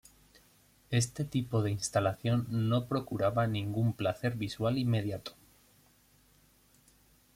Este 0.89 1.25
tipo 1.25 1.61
de 1.61 1.69
instalación 1.69 2.47
no 2.49 2.87
procuraba 2.87 3.45
ningún 3.45 3.93
placer 3.93 4.33
visual 4.33 4.79
inmediato. 4.79 5.33